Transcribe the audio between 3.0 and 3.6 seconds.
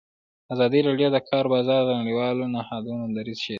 دریځ شریک کړی.